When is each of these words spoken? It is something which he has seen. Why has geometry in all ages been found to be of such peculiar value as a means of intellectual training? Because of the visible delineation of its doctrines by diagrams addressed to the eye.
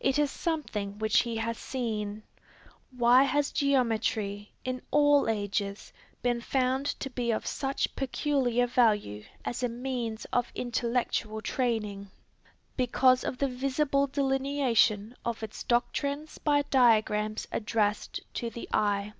It 0.00 0.18
is 0.18 0.30
something 0.30 0.98
which 0.98 1.20
he 1.20 1.38
has 1.38 1.56
seen. 1.56 2.24
Why 2.90 3.22
has 3.22 3.50
geometry 3.50 4.52
in 4.66 4.82
all 4.90 5.30
ages 5.30 5.94
been 6.20 6.42
found 6.42 6.84
to 7.00 7.08
be 7.08 7.30
of 7.30 7.46
such 7.46 7.96
peculiar 7.96 8.66
value 8.66 9.24
as 9.46 9.62
a 9.62 9.70
means 9.70 10.26
of 10.26 10.52
intellectual 10.54 11.40
training? 11.40 12.10
Because 12.76 13.24
of 13.24 13.38
the 13.38 13.48
visible 13.48 14.06
delineation 14.06 15.16
of 15.24 15.42
its 15.42 15.62
doctrines 15.62 16.36
by 16.36 16.60
diagrams 16.68 17.48
addressed 17.50 18.20
to 18.34 18.50
the 18.50 18.68
eye. 18.74 19.14